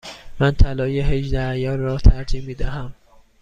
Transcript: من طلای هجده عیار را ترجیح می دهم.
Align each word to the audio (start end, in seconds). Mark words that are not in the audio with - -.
من 0.39 0.51
طلای 0.55 0.99
هجده 1.01 1.39
عیار 1.47 1.77
را 1.77 1.97
ترجیح 1.97 2.45
می 2.47 2.53
دهم. 2.55 2.93